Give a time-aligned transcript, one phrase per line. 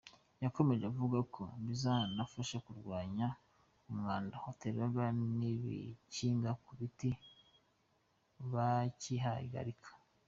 [0.43, 3.27] Yakomeje avuga ko bizanafasha kurwanya
[3.91, 5.03] umwanda waterwaga
[5.39, 7.09] n’abikinga ku biti
[8.51, 9.89] bakihagarika.